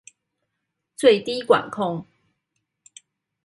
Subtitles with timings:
[0.95, 2.07] 最低管控